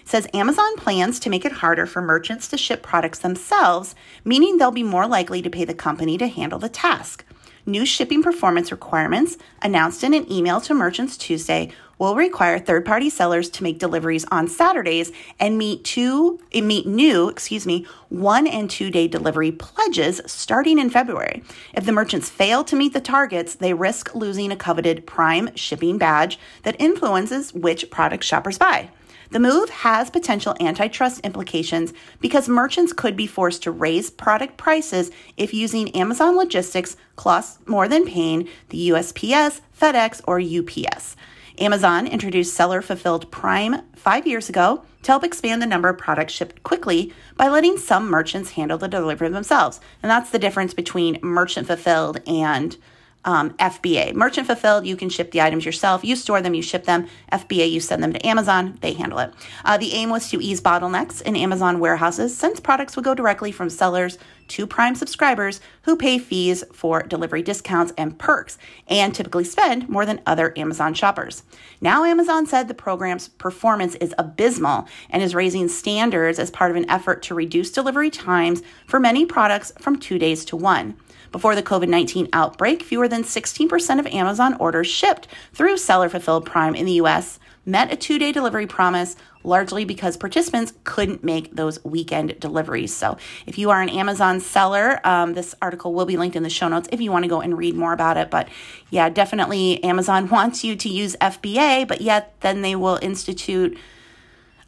says 0.08 0.26
Amazon 0.32 0.74
plans 0.76 1.20
to 1.20 1.28
make 1.28 1.44
it 1.44 1.52
harder 1.52 1.84
for 1.84 2.00
merchants 2.00 2.48
to 2.48 2.56
ship 2.56 2.82
products 2.82 3.18
themselves, 3.18 3.94
meaning 4.24 4.56
they'll 4.56 4.70
be 4.70 4.82
more 4.82 5.06
likely 5.06 5.42
to 5.42 5.50
pay 5.50 5.66
the 5.66 5.74
company 5.74 6.16
to 6.16 6.26
handle 6.26 6.58
the 6.58 6.68
task. 6.68 7.26
New 7.68 7.84
shipping 7.84 8.22
performance 8.22 8.72
requirements 8.72 9.36
announced 9.60 10.02
in 10.02 10.14
an 10.14 10.32
email 10.32 10.58
to 10.58 10.72
merchants 10.72 11.18
Tuesday 11.18 11.70
will 11.98 12.16
require 12.16 12.58
third-party 12.58 13.10
sellers 13.10 13.50
to 13.50 13.62
make 13.62 13.78
deliveries 13.78 14.24
on 14.30 14.48
Saturdays 14.48 15.12
and 15.38 15.58
meet 15.58 15.84
two 15.84 16.40
meet 16.54 16.86
new, 16.86 17.28
excuse 17.28 17.66
me, 17.66 17.86
1 18.08 18.46
and 18.46 18.70
2 18.70 18.90
day 18.90 19.06
delivery 19.06 19.52
pledges 19.52 20.22
starting 20.24 20.78
in 20.78 20.88
February. 20.88 21.42
If 21.74 21.84
the 21.84 21.92
merchants 21.92 22.30
fail 22.30 22.64
to 22.64 22.74
meet 22.74 22.94
the 22.94 23.02
targets, 23.02 23.54
they 23.54 23.74
risk 23.74 24.14
losing 24.14 24.50
a 24.50 24.56
coveted 24.56 25.06
prime 25.06 25.54
shipping 25.54 25.98
badge 25.98 26.38
that 26.62 26.76
influences 26.78 27.52
which 27.52 27.90
products 27.90 28.26
shoppers 28.26 28.56
buy. 28.56 28.88
The 29.30 29.40
move 29.40 29.68
has 29.68 30.08
potential 30.08 30.56
antitrust 30.58 31.20
implications 31.20 31.92
because 32.20 32.48
merchants 32.48 32.94
could 32.94 33.16
be 33.16 33.26
forced 33.26 33.62
to 33.64 33.70
raise 33.70 34.10
product 34.10 34.56
prices 34.56 35.10
if 35.36 35.52
using 35.52 35.94
Amazon 35.94 36.36
logistics 36.36 36.96
costs 37.16 37.58
more 37.66 37.88
than 37.88 38.06
paying 38.06 38.48
the 38.70 38.88
USPS, 38.88 39.60
FedEx, 39.78 40.22
or 40.26 40.40
UPS. 40.40 41.14
Amazon 41.58 42.06
introduced 42.06 42.54
seller 42.54 42.80
fulfilled 42.80 43.30
Prime 43.30 43.82
five 43.96 44.26
years 44.26 44.48
ago 44.48 44.82
to 45.02 45.12
help 45.12 45.24
expand 45.24 45.60
the 45.60 45.66
number 45.66 45.88
of 45.88 45.98
products 45.98 46.32
shipped 46.32 46.62
quickly 46.62 47.12
by 47.36 47.48
letting 47.48 47.76
some 47.76 48.08
merchants 48.08 48.52
handle 48.52 48.78
the 48.78 48.88
delivery 48.88 49.28
themselves. 49.28 49.80
And 50.02 50.10
that's 50.10 50.30
the 50.30 50.38
difference 50.38 50.72
between 50.72 51.18
merchant 51.20 51.66
fulfilled 51.66 52.20
and 52.26 52.76
um, 53.24 53.50
FBA. 53.54 54.14
Merchant 54.14 54.46
fulfilled, 54.46 54.86
you 54.86 54.96
can 54.96 55.08
ship 55.08 55.30
the 55.32 55.40
items 55.40 55.64
yourself. 55.64 56.04
You 56.04 56.16
store 56.16 56.40
them, 56.40 56.54
you 56.54 56.62
ship 56.62 56.84
them. 56.84 57.08
FBA, 57.32 57.70
you 57.70 57.80
send 57.80 58.02
them 58.02 58.12
to 58.12 58.26
Amazon, 58.26 58.78
they 58.80 58.92
handle 58.92 59.18
it. 59.18 59.32
Uh, 59.64 59.76
the 59.76 59.92
aim 59.92 60.10
was 60.10 60.30
to 60.30 60.40
ease 60.42 60.60
bottlenecks 60.60 61.20
in 61.22 61.36
Amazon 61.36 61.80
warehouses 61.80 62.36
since 62.36 62.60
products 62.60 62.96
would 62.96 63.04
go 63.04 63.14
directly 63.14 63.52
from 63.52 63.68
sellers 63.70 64.18
to 64.48 64.66
Prime 64.66 64.94
subscribers 64.94 65.60
who 65.82 65.96
pay 65.96 66.18
fees 66.18 66.64
for 66.72 67.02
delivery 67.02 67.42
discounts 67.42 67.92
and 67.96 68.18
perks 68.18 68.58
and 68.86 69.14
typically 69.14 69.44
spend 69.44 69.88
more 69.88 70.04
than 70.04 70.20
other 70.26 70.52
Amazon 70.56 70.94
shoppers. 70.94 71.42
Now, 71.80 72.04
Amazon 72.04 72.46
said 72.46 72.68
the 72.68 72.74
program's 72.74 73.28
performance 73.28 73.94
is 73.96 74.14
abysmal 74.18 74.86
and 75.10 75.22
is 75.22 75.34
raising 75.34 75.68
standards 75.68 76.38
as 76.38 76.50
part 76.50 76.70
of 76.70 76.76
an 76.76 76.88
effort 76.90 77.22
to 77.24 77.34
reduce 77.34 77.70
delivery 77.70 78.10
times 78.10 78.62
for 78.86 78.98
many 78.98 79.24
products 79.24 79.72
from 79.78 79.98
two 79.98 80.18
days 80.18 80.44
to 80.46 80.56
one. 80.56 80.96
Before 81.30 81.54
the 81.54 81.62
COVID 81.62 81.88
19 81.88 82.28
outbreak, 82.32 82.82
fewer 82.82 83.06
than 83.06 83.22
16% 83.22 83.98
of 83.98 84.06
Amazon 84.06 84.54
orders 84.54 84.86
shipped 84.86 85.28
through 85.52 85.76
seller 85.76 86.08
fulfilled 86.08 86.46
Prime 86.46 86.74
in 86.74 86.86
the 86.86 87.00
US 87.02 87.38
met 87.68 87.92
a 87.92 87.96
two 87.96 88.18
day 88.18 88.32
delivery 88.32 88.66
promise, 88.66 89.14
largely 89.44 89.84
because 89.84 90.16
participants 90.16 90.72
couldn't 90.84 91.22
make 91.22 91.54
those 91.54 91.82
weekend 91.84 92.40
deliveries. 92.40 92.94
So, 92.94 93.18
if 93.46 93.58
you 93.58 93.70
are 93.70 93.80
an 93.80 93.90
Amazon 93.90 94.40
seller, 94.40 95.00
um, 95.06 95.34
this 95.34 95.54
article 95.60 95.92
will 95.92 96.06
be 96.06 96.16
linked 96.16 96.34
in 96.34 96.42
the 96.42 96.50
show 96.50 96.68
notes 96.68 96.88
if 96.90 97.00
you 97.00 97.12
want 97.12 97.24
to 97.24 97.28
go 97.28 97.40
and 97.40 97.56
read 97.56 97.74
more 97.76 97.92
about 97.92 98.16
it. 98.16 98.30
But 98.30 98.48
yeah, 98.90 99.08
definitely 99.10 99.82
Amazon 99.84 100.28
wants 100.30 100.64
you 100.64 100.74
to 100.76 100.88
use 100.88 101.14
FBA, 101.20 101.86
but 101.86 102.00
yet 102.00 102.34
then 102.40 102.62
they 102.62 102.74
will 102.74 102.98
institute 103.02 103.78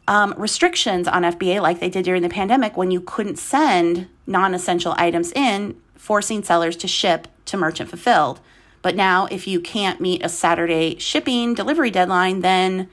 um, 0.07 0.33
restrictions 0.37 1.07
on 1.07 1.23
FBA 1.23 1.61
like 1.61 1.79
they 1.79 1.89
did 1.89 2.05
during 2.05 2.21
the 2.21 2.29
pandemic 2.29 2.77
when 2.77 2.91
you 2.91 3.01
couldn't 3.01 3.37
send 3.37 4.07
non 4.27 4.53
essential 4.53 4.93
items 4.97 5.31
in 5.33 5.75
forcing 5.95 6.43
sellers 6.43 6.75
to 6.77 6.87
ship 6.87 7.27
to 7.45 7.57
merchant 7.57 7.89
fulfilled. 7.89 8.39
But 8.81 8.95
now, 8.95 9.27
if 9.29 9.47
you 9.47 9.59
can't 9.59 10.01
meet 10.01 10.25
a 10.25 10.29
Saturday 10.29 10.97
shipping 10.97 11.53
delivery 11.53 11.91
deadline, 11.91 12.41
then 12.41 12.89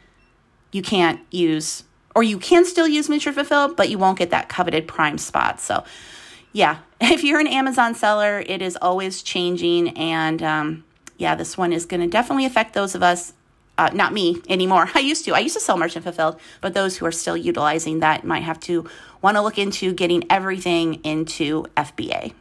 you 0.71 0.83
can't 0.83 1.21
use, 1.31 1.85
or 2.15 2.23
you 2.23 2.39
can 2.39 2.65
still 2.65 2.87
use 2.87 3.09
merchant 3.09 3.37
fulfilled, 3.37 3.77
but 3.77 3.89
you 3.89 3.99
won't 3.99 4.19
get 4.19 4.31
that 4.31 4.49
coveted 4.49 4.87
prime 4.87 5.19
spot. 5.19 5.61
So, 5.61 5.85
yeah, 6.53 6.79
if 7.01 7.25
you're 7.25 7.41
an 7.41 7.47
Amazon 7.47 7.95
seller, 7.95 8.43
it 8.47 8.61
is 8.61 8.77
always 8.81 9.23
changing. 9.23 9.97
And 9.97 10.43
um, 10.43 10.85
yeah, 11.17 11.35
this 11.35 11.57
one 11.57 11.73
is 11.73 11.87
going 11.87 12.01
to 12.01 12.07
definitely 12.07 12.45
affect 12.45 12.75
those 12.75 12.95
of 12.95 13.03
us. 13.03 13.33
Uh, 13.79 13.91
not 13.95 14.13
me 14.13 14.43
anymore. 14.49 14.91
I 14.95 14.99
used 14.99 15.25
to. 15.27 15.35
I 15.35 15.39
used 15.39 15.55
to 15.55 15.61
sell 15.61 15.77
merchant 15.79 16.05
fulfilled, 16.05 16.41
but 16.61 16.75
those 16.75 16.97
who 16.97 17.07
are 17.07 17.13
still 17.13 17.37
utilizing 17.37 18.01
that 18.01 18.25
might 18.25 18.43
have 18.43 18.59
to 18.61 18.89
want 19.23 19.37
to 19.37 19.41
look 19.41 19.59
into 19.59 19.93
getting 19.93 20.25
everything 20.31 20.95
into 21.05 21.65
FBA. 21.77 22.33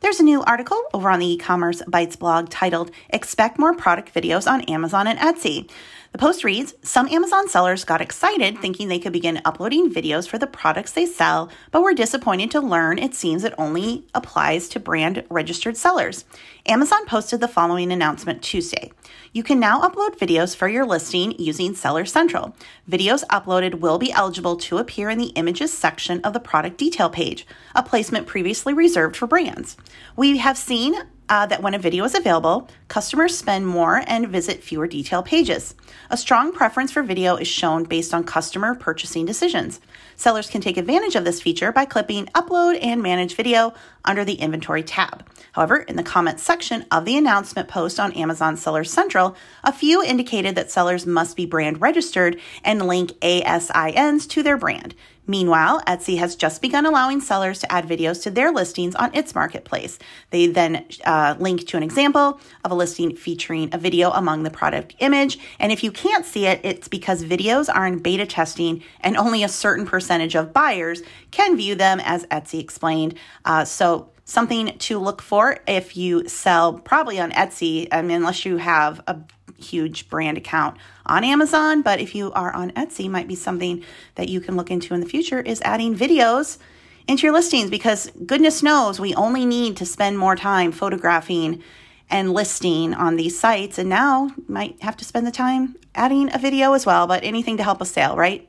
There's 0.00 0.20
a 0.20 0.24
new 0.24 0.42
article 0.42 0.80
over 0.94 1.10
on 1.10 1.18
the 1.18 1.32
e-commerce 1.32 1.82
bytes 1.82 2.16
blog 2.16 2.50
titled 2.50 2.92
Expect 3.10 3.58
More 3.58 3.74
Product 3.74 4.14
Videos 4.14 4.48
on 4.50 4.60
Amazon 4.62 5.08
and 5.08 5.18
Etsy. 5.18 5.68
The 6.12 6.18
post 6.18 6.42
reads 6.42 6.74
Some 6.82 7.06
Amazon 7.08 7.48
sellers 7.48 7.84
got 7.84 8.00
excited 8.00 8.58
thinking 8.58 8.88
they 8.88 8.98
could 8.98 9.12
begin 9.12 9.42
uploading 9.44 9.92
videos 9.92 10.26
for 10.26 10.38
the 10.38 10.46
products 10.46 10.92
they 10.92 11.04
sell, 11.04 11.50
but 11.70 11.82
were 11.82 11.92
disappointed 11.92 12.50
to 12.52 12.60
learn 12.60 12.98
it 12.98 13.14
seems 13.14 13.44
it 13.44 13.52
only 13.58 14.06
applies 14.14 14.70
to 14.70 14.80
brand 14.80 15.22
registered 15.28 15.76
sellers. 15.76 16.24
Amazon 16.66 17.04
posted 17.04 17.40
the 17.40 17.46
following 17.46 17.92
announcement 17.92 18.42
Tuesday. 18.42 18.90
You 19.32 19.42
can 19.42 19.60
now 19.60 19.82
upload 19.82 20.18
videos 20.18 20.56
for 20.56 20.66
your 20.66 20.86
listing 20.86 21.38
using 21.38 21.74
Seller 21.74 22.06
Central. 22.06 22.56
Videos 22.90 23.22
uploaded 23.26 23.80
will 23.80 23.98
be 23.98 24.10
eligible 24.12 24.56
to 24.56 24.78
appear 24.78 25.10
in 25.10 25.18
the 25.18 25.32
images 25.36 25.76
section 25.76 26.22
of 26.22 26.32
the 26.32 26.40
product 26.40 26.78
detail 26.78 27.10
page, 27.10 27.46
a 27.74 27.82
placement 27.82 28.26
previously 28.26 28.72
reserved 28.72 29.14
for 29.14 29.26
brands. 29.26 29.76
We 30.16 30.38
have 30.38 30.56
seen 30.56 30.94
uh, 31.28 31.46
that 31.46 31.62
when 31.62 31.74
a 31.74 31.78
video 31.78 32.04
is 32.04 32.14
available, 32.14 32.68
customers 32.88 33.36
spend 33.36 33.66
more 33.66 34.02
and 34.06 34.28
visit 34.28 34.62
fewer 34.62 34.86
detail 34.86 35.22
pages. 35.22 35.74
A 36.10 36.16
strong 36.16 36.52
preference 36.52 36.90
for 36.90 37.02
video 37.02 37.36
is 37.36 37.48
shown 37.48 37.84
based 37.84 38.14
on 38.14 38.24
customer 38.24 38.74
purchasing 38.74 39.26
decisions. 39.26 39.80
Sellers 40.16 40.50
can 40.50 40.60
take 40.60 40.76
advantage 40.76 41.14
of 41.14 41.24
this 41.24 41.40
feature 41.40 41.70
by 41.70 41.84
clipping 41.84 42.26
Upload 42.34 42.78
and 42.82 43.02
Manage 43.02 43.34
Video 43.34 43.74
under 44.04 44.24
the 44.24 44.34
Inventory 44.34 44.82
tab. 44.82 45.24
However, 45.52 45.76
in 45.76 45.96
the 45.96 46.02
comments 46.02 46.42
section 46.42 46.86
of 46.90 47.04
the 47.04 47.16
announcement 47.16 47.68
post 47.68 48.00
on 48.00 48.12
Amazon 48.12 48.56
Seller 48.56 48.84
Central, 48.84 49.36
a 49.62 49.72
few 49.72 50.02
indicated 50.02 50.54
that 50.54 50.70
sellers 50.70 51.06
must 51.06 51.36
be 51.36 51.46
brand 51.46 51.80
registered 51.80 52.40
and 52.64 52.86
link 52.86 53.10
ASINs 53.20 54.28
to 54.30 54.42
their 54.42 54.56
brand. 54.56 54.94
Meanwhile, 55.28 55.82
Etsy 55.86 56.16
has 56.18 56.34
just 56.34 56.62
begun 56.62 56.86
allowing 56.86 57.20
sellers 57.20 57.58
to 57.60 57.70
add 57.70 57.86
videos 57.86 58.22
to 58.22 58.30
their 58.30 58.50
listings 58.50 58.94
on 58.94 59.14
its 59.14 59.34
marketplace. 59.34 59.98
They 60.30 60.46
then 60.46 60.86
uh, 61.04 61.36
link 61.38 61.66
to 61.68 61.76
an 61.76 61.82
example 61.82 62.40
of 62.64 62.70
a 62.70 62.74
listing 62.74 63.14
featuring 63.14 63.68
a 63.74 63.78
video 63.78 64.10
among 64.10 64.42
the 64.42 64.50
product 64.50 64.94
image. 65.00 65.38
And 65.58 65.70
if 65.70 65.84
you 65.84 65.92
can't 65.92 66.24
see 66.24 66.46
it, 66.46 66.60
it's 66.64 66.88
because 66.88 67.24
videos 67.24 67.68
are 67.72 67.86
in 67.86 67.98
beta 67.98 68.24
testing 68.24 68.82
and 69.00 69.18
only 69.18 69.44
a 69.44 69.48
certain 69.48 69.84
percentage 69.84 70.34
of 70.34 70.54
buyers 70.54 71.02
can 71.30 71.58
view 71.58 71.74
them, 71.74 72.00
as 72.00 72.24
Etsy 72.26 72.58
explained. 72.58 73.14
Uh, 73.44 73.66
so, 73.66 74.08
something 74.24 74.76
to 74.78 74.98
look 74.98 75.22
for 75.22 75.58
if 75.66 75.96
you 75.96 76.28
sell 76.28 76.74
probably 76.74 77.18
on 77.18 77.32
Etsy, 77.32 77.88
I 77.92 78.02
mean, 78.02 78.18
unless 78.18 78.44
you 78.44 78.58
have 78.58 79.00
a 79.06 79.18
huge 79.58 80.08
brand 80.08 80.38
account 80.38 80.76
on 81.06 81.24
Amazon, 81.24 81.82
but 81.82 82.00
if 82.00 82.14
you 82.14 82.32
are 82.32 82.52
on 82.52 82.70
Etsy, 82.72 83.10
might 83.10 83.28
be 83.28 83.34
something 83.34 83.84
that 84.14 84.28
you 84.28 84.40
can 84.40 84.56
look 84.56 84.70
into 84.70 84.94
in 84.94 85.00
the 85.00 85.06
future 85.06 85.40
is 85.40 85.60
adding 85.62 85.94
videos 85.94 86.58
into 87.06 87.24
your 87.24 87.32
listings 87.32 87.70
because 87.70 88.10
goodness 88.26 88.62
knows 88.62 89.00
we 89.00 89.14
only 89.14 89.46
need 89.46 89.76
to 89.78 89.86
spend 89.86 90.18
more 90.18 90.36
time 90.36 90.70
photographing 90.70 91.62
and 92.10 92.32
listing 92.32 92.94
on 92.94 93.16
these 93.16 93.38
sites 93.38 93.78
and 93.78 93.88
now 93.88 94.30
might 94.46 94.80
have 94.82 94.96
to 94.96 95.04
spend 95.04 95.26
the 95.26 95.30
time 95.30 95.76
adding 95.94 96.32
a 96.34 96.38
video 96.38 96.72
as 96.72 96.86
well, 96.86 97.06
but 97.06 97.24
anything 97.24 97.56
to 97.56 97.64
help 97.64 97.80
a 97.80 97.86
sale, 97.86 98.16
right? 98.16 98.48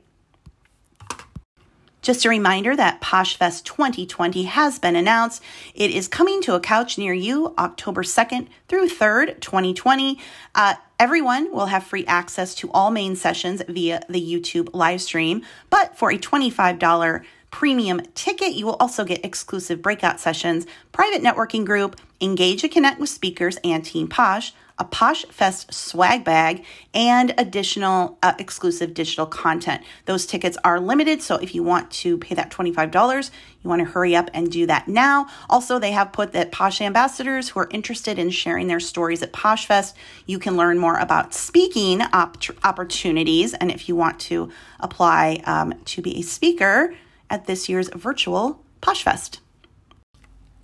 Just 2.02 2.24
a 2.24 2.30
reminder 2.30 2.74
that 2.74 3.02
PoshFest 3.02 3.64
2020 3.64 4.44
has 4.44 4.78
been 4.78 4.96
announced. 4.96 5.42
It 5.74 5.90
is 5.90 6.08
coming 6.08 6.40
to 6.42 6.54
a 6.54 6.60
couch 6.60 6.96
near 6.96 7.12
you 7.12 7.54
October 7.58 8.02
2nd 8.02 8.48
through 8.68 8.88
3rd, 8.88 9.40
2020. 9.40 10.18
Uh, 10.54 10.74
everyone 10.98 11.52
will 11.52 11.66
have 11.66 11.84
free 11.84 12.06
access 12.06 12.54
to 12.54 12.70
all 12.72 12.90
main 12.90 13.16
sessions 13.16 13.62
via 13.68 14.00
the 14.08 14.20
YouTube 14.20 14.70
live 14.72 15.02
stream, 15.02 15.42
but 15.68 15.98
for 15.98 16.10
a 16.10 16.18
$25 16.18 17.22
premium 17.50 18.00
ticket, 18.14 18.54
you 18.54 18.64
will 18.64 18.76
also 18.80 19.04
get 19.04 19.22
exclusive 19.22 19.82
breakout 19.82 20.18
sessions, 20.20 20.66
private 20.92 21.22
networking 21.22 21.66
group, 21.66 22.00
engage 22.20 22.62
and 22.62 22.72
connect 22.72 22.98
with 22.98 23.10
speakers 23.10 23.58
and 23.62 23.84
Team 23.84 24.08
Posh, 24.08 24.54
a 24.80 24.84
Posh 24.84 25.26
Fest 25.26 25.72
swag 25.72 26.24
bag, 26.24 26.64
and 26.94 27.34
additional 27.38 28.18
uh, 28.22 28.32
exclusive 28.38 28.94
digital 28.94 29.26
content. 29.26 29.84
Those 30.06 30.26
tickets 30.26 30.56
are 30.64 30.80
limited, 30.80 31.22
so 31.22 31.36
if 31.36 31.54
you 31.54 31.62
want 31.62 31.90
to 31.92 32.16
pay 32.16 32.34
that 32.34 32.50
$25, 32.50 33.30
you 33.62 33.68
want 33.68 33.80
to 33.80 33.92
hurry 33.92 34.16
up 34.16 34.30
and 34.32 34.50
do 34.50 34.66
that 34.66 34.88
now. 34.88 35.28
Also, 35.50 35.78
they 35.78 35.92
have 35.92 36.12
put 36.12 36.32
that 36.32 36.50
Posh 36.50 36.80
ambassadors 36.80 37.50
who 37.50 37.60
are 37.60 37.68
interested 37.70 38.18
in 38.18 38.30
sharing 38.30 38.66
their 38.66 38.80
stories 38.80 39.22
at 39.22 39.32
Posh 39.32 39.66
Fest, 39.66 39.94
you 40.24 40.38
can 40.38 40.56
learn 40.56 40.78
more 40.78 40.96
about 40.96 41.34
speaking 41.34 42.00
op- 42.00 42.38
opportunities. 42.64 43.52
And 43.52 43.70
if 43.70 43.86
you 43.88 43.94
want 43.94 44.18
to 44.20 44.50
apply 44.80 45.42
um, 45.44 45.74
to 45.84 46.00
be 46.00 46.18
a 46.18 46.22
speaker 46.22 46.94
at 47.28 47.46
this 47.46 47.68
year's 47.68 47.90
virtual 47.90 48.64
Posh 48.80 49.02
Fest. 49.02 49.40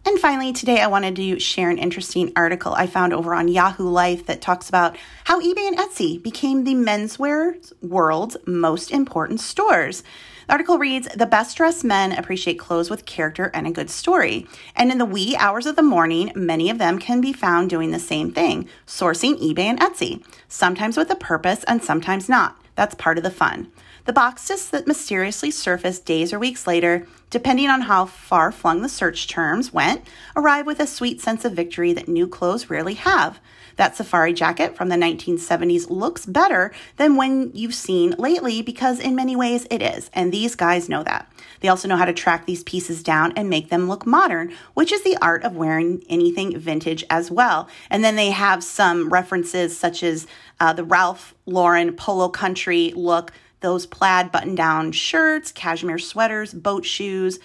And 0.06 0.20
finally, 0.20 0.52
today 0.52 0.80
I 0.80 0.86
wanted 0.86 1.16
to 1.16 1.40
share 1.40 1.68
an 1.68 1.78
interesting 1.78 2.32
article 2.36 2.72
I 2.72 2.86
found 2.86 3.12
over 3.12 3.34
on 3.34 3.48
Yahoo 3.48 3.88
Life 3.88 4.26
that 4.26 4.40
talks 4.40 4.68
about 4.68 4.96
how 5.24 5.40
eBay 5.40 5.66
and 5.66 5.76
Etsy 5.76 6.22
became 6.22 6.62
the 6.62 6.76
menswear 6.76 7.56
world's 7.82 8.36
most 8.46 8.92
important 8.92 9.40
stores. 9.40 10.04
The 10.46 10.52
article 10.52 10.78
reads 10.78 11.08
The 11.08 11.26
best 11.26 11.56
dressed 11.56 11.82
men 11.82 12.12
appreciate 12.12 12.56
clothes 12.56 12.88
with 12.88 13.04
character 13.04 13.50
and 13.52 13.66
a 13.66 13.72
good 13.72 13.90
story. 13.90 14.46
And 14.76 14.92
in 14.92 14.98
the 14.98 15.04
wee 15.04 15.34
hours 15.36 15.66
of 15.66 15.74
the 15.74 15.82
morning, 15.82 16.30
many 16.36 16.70
of 16.70 16.78
them 16.78 17.00
can 17.00 17.20
be 17.20 17.32
found 17.32 17.68
doing 17.68 17.90
the 17.90 17.98
same 17.98 18.30
thing, 18.30 18.68
sourcing 18.86 19.40
eBay 19.40 19.64
and 19.64 19.80
Etsy, 19.80 20.24
sometimes 20.46 20.96
with 20.96 21.10
a 21.10 21.16
purpose 21.16 21.64
and 21.64 21.82
sometimes 21.82 22.28
not. 22.28 22.56
That's 22.76 22.94
part 22.94 23.18
of 23.18 23.24
the 23.24 23.30
fun. 23.32 23.72
The 24.06 24.12
boxes 24.12 24.70
that 24.70 24.86
mysteriously 24.86 25.50
surface 25.50 25.98
days 25.98 26.32
or 26.32 26.38
weeks 26.38 26.64
later, 26.64 27.08
depending 27.28 27.68
on 27.68 27.82
how 27.82 28.06
far 28.06 28.52
flung 28.52 28.82
the 28.82 28.88
search 28.88 29.26
terms 29.26 29.72
went, 29.72 30.06
arrive 30.36 30.64
with 30.64 30.78
a 30.78 30.86
sweet 30.86 31.20
sense 31.20 31.44
of 31.44 31.54
victory 31.54 31.92
that 31.92 32.06
new 32.06 32.28
clothes 32.28 32.70
rarely 32.70 32.94
have. 32.94 33.40
That 33.74 33.96
safari 33.96 34.32
jacket 34.32 34.76
from 34.76 34.90
the 34.90 34.96
1970s 34.96 35.90
looks 35.90 36.24
better 36.24 36.72
than 36.98 37.16
when 37.16 37.50
you've 37.52 37.74
seen 37.74 38.12
lately 38.12 38.62
because 38.62 39.00
in 39.00 39.16
many 39.16 39.34
ways 39.34 39.66
it 39.72 39.82
is, 39.82 40.08
and 40.12 40.32
these 40.32 40.54
guys 40.54 40.88
know 40.88 41.02
that. 41.02 41.28
They 41.60 41.68
also 41.68 41.88
know 41.88 41.96
how 41.96 42.04
to 42.04 42.12
track 42.12 42.46
these 42.46 42.62
pieces 42.62 43.02
down 43.02 43.32
and 43.32 43.50
make 43.50 43.70
them 43.70 43.88
look 43.88 44.06
modern, 44.06 44.54
which 44.74 44.92
is 44.92 45.02
the 45.02 45.18
art 45.20 45.42
of 45.42 45.56
wearing 45.56 46.04
anything 46.08 46.56
vintage 46.56 47.04
as 47.10 47.28
well. 47.28 47.68
And 47.90 48.04
then 48.04 48.14
they 48.14 48.30
have 48.30 48.62
some 48.62 49.08
references 49.08 49.76
such 49.76 50.04
as 50.04 50.28
uh, 50.60 50.72
the 50.72 50.84
Ralph 50.84 51.34
Lauren 51.44 51.92
Polo 51.92 52.28
Country 52.28 52.92
look 52.94 53.32
those 53.66 53.84
plaid 53.84 54.30
button 54.30 54.54
down 54.54 54.92
shirts, 54.92 55.50
cashmere 55.50 55.98
sweaters, 55.98 56.54
boat 56.54 56.84
shoes, 56.84 57.40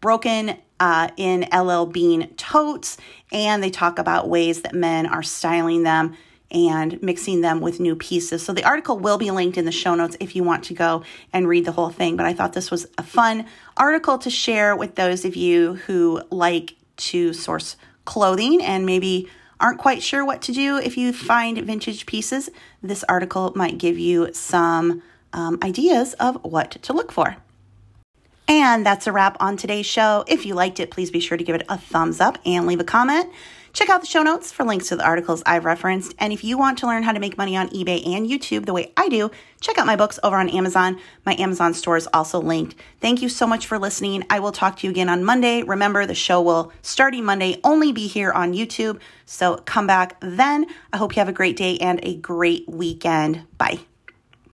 broken 0.00 0.56
uh, 0.80 1.10
in 1.18 1.46
LL 1.54 1.84
Bean 1.84 2.34
totes, 2.36 2.96
and 3.30 3.62
they 3.62 3.68
talk 3.68 3.98
about 3.98 4.26
ways 4.26 4.62
that 4.62 4.74
men 4.74 5.04
are 5.04 5.22
styling 5.22 5.82
them 5.82 6.16
and 6.50 7.02
mixing 7.02 7.42
them 7.42 7.60
with 7.60 7.78
new 7.78 7.94
pieces. 7.94 8.42
So 8.42 8.54
the 8.54 8.64
article 8.64 8.98
will 8.98 9.18
be 9.18 9.30
linked 9.30 9.58
in 9.58 9.66
the 9.66 9.72
show 9.72 9.94
notes 9.94 10.16
if 10.18 10.34
you 10.34 10.42
want 10.42 10.64
to 10.64 10.74
go 10.74 11.04
and 11.30 11.46
read 11.46 11.66
the 11.66 11.72
whole 11.72 11.90
thing. 11.90 12.16
But 12.16 12.24
I 12.24 12.32
thought 12.32 12.54
this 12.54 12.70
was 12.70 12.86
a 12.96 13.02
fun 13.02 13.44
article 13.76 14.16
to 14.16 14.30
share 14.30 14.74
with 14.74 14.94
those 14.94 15.26
of 15.26 15.36
you 15.36 15.74
who 15.74 16.22
like 16.30 16.74
to 17.08 17.34
source 17.34 17.76
clothing 18.06 18.64
and 18.64 18.86
maybe 18.86 19.28
aren't 19.60 19.78
quite 19.78 20.02
sure 20.02 20.24
what 20.24 20.40
to 20.42 20.52
do 20.52 20.78
if 20.78 20.96
you 20.96 21.12
find 21.12 21.58
vintage 21.58 22.06
pieces. 22.06 22.48
This 22.82 23.04
article 23.04 23.52
might 23.54 23.76
give 23.76 23.98
you 23.98 24.32
some 24.32 25.02
um, 25.36 25.58
ideas 25.62 26.14
of 26.14 26.42
what 26.42 26.72
to 26.82 26.92
look 26.92 27.12
for. 27.12 27.36
And 28.48 28.86
that's 28.86 29.06
a 29.06 29.12
wrap 29.12 29.36
on 29.40 29.56
today's 29.56 29.86
show. 29.86 30.24
If 30.26 30.46
you 30.46 30.54
liked 30.54 30.80
it, 30.80 30.90
please 30.90 31.10
be 31.10 31.20
sure 31.20 31.36
to 31.36 31.44
give 31.44 31.56
it 31.56 31.66
a 31.68 31.76
thumbs 31.78 32.20
up 32.20 32.38
and 32.44 32.66
leave 32.66 32.80
a 32.80 32.84
comment. 32.84 33.32
Check 33.72 33.90
out 33.90 34.00
the 34.00 34.06
show 34.06 34.22
notes 34.22 34.52
for 34.52 34.64
links 34.64 34.88
to 34.88 34.96
the 34.96 35.04
articles 35.04 35.42
I've 35.44 35.66
referenced. 35.66 36.14
And 36.18 36.32
if 36.32 36.42
you 36.42 36.56
want 36.56 36.78
to 36.78 36.86
learn 36.86 37.02
how 37.02 37.12
to 37.12 37.20
make 37.20 37.36
money 37.36 37.58
on 37.58 37.68
eBay 37.68 38.06
and 38.06 38.26
YouTube 38.26 38.64
the 38.64 38.72
way 38.72 38.90
I 38.96 39.10
do, 39.10 39.30
check 39.60 39.76
out 39.76 39.84
my 39.84 39.96
books 39.96 40.18
over 40.22 40.36
on 40.36 40.48
Amazon. 40.48 40.98
My 41.26 41.34
Amazon 41.34 41.74
store 41.74 41.98
is 41.98 42.08
also 42.14 42.40
linked. 42.40 42.74
Thank 43.02 43.20
you 43.20 43.28
so 43.28 43.46
much 43.46 43.66
for 43.66 43.78
listening. 43.78 44.24
I 44.30 44.40
will 44.40 44.52
talk 44.52 44.78
to 44.78 44.86
you 44.86 44.92
again 44.92 45.10
on 45.10 45.24
Monday. 45.24 45.62
Remember, 45.62 46.06
the 46.06 46.14
show 46.14 46.40
will, 46.40 46.72
starting 46.80 47.24
Monday, 47.24 47.60
only 47.64 47.92
be 47.92 48.06
here 48.06 48.32
on 48.32 48.54
YouTube. 48.54 48.98
So 49.26 49.56
come 49.56 49.86
back 49.86 50.16
then. 50.20 50.66
I 50.90 50.96
hope 50.96 51.14
you 51.14 51.20
have 51.20 51.28
a 51.28 51.32
great 51.32 51.56
day 51.56 51.76
and 51.76 52.00
a 52.02 52.16
great 52.16 52.66
weekend. 52.66 53.42
Bye. 53.58 53.80